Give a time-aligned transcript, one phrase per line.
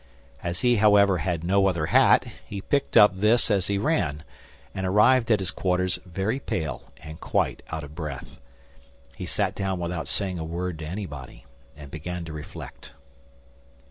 [0.41, 4.23] As he, however, had no other hat, he picked up this as he ran,
[4.73, 8.39] and arrived at his quarters very pale and quite out of breath.
[9.15, 11.45] He sat down without saying a word to anybody,
[11.77, 12.93] and began to reflect.